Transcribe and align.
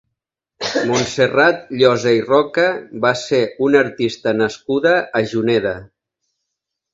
Montserrat 0.91 1.59
Josa 1.81 2.13
i 2.19 2.23
Roca 2.29 2.65
va 3.03 3.11
ser 3.25 3.43
una 3.67 3.83
artista 3.83 4.35
nascuda 4.39 4.95
a 5.21 5.23
Juneda. 5.35 5.77